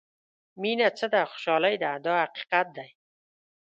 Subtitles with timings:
[0.61, 2.89] مینه څه ده خوشالۍ ده دا حقیقت دی.